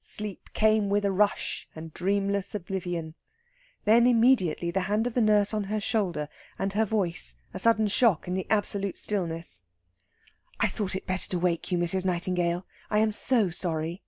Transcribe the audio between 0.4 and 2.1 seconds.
came with a rush, and